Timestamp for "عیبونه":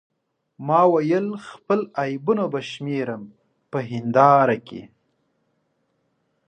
2.01-2.43